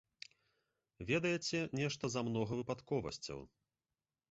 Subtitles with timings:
[1.09, 3.39] Ведаеце, нешта замнога выпадковасцяў.